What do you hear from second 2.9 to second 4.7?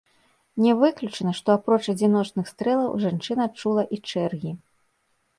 жанчына чула і чэргі.